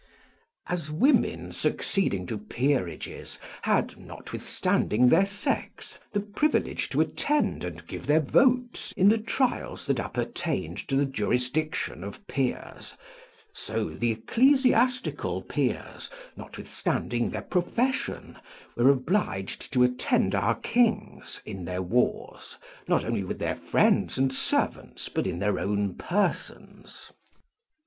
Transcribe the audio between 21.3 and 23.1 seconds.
in their wars, not